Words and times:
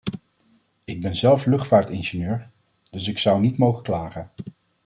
Ik 0.85 1.01
ben 1.01 1.15
zelf 1.15 1.45
luchtvaartingenieur, 1.45 2.49
dus 2.91 3.07
ik 3.07 3.17
zou 3.19 3.41
niet 3.41 3.57
mogen 3.57 3.83
klagen. 3.83 4.29